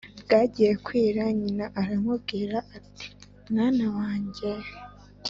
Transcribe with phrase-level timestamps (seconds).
[0.23, 3.07] bwagiye kwira, nyina aramubwira, ati
[3.49, 4.49] «mwana wanjye